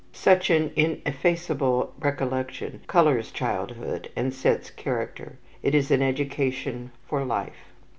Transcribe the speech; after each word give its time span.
Such 0.13 0.49
an 0.49 0.71
ineffaceable 0.75 1.93
recollection 1.99 2.81
colours 2.87 3.29
childhood 3.29 4.09
and 4.15 4.33
sets 4.33 4.71
character. 4.71 5.37
It 5.61 5.75
is 5.75 5.91
an 5.91 6.01
education 6.01 6.89
for 7.07 7.23
life. 7.23 7.71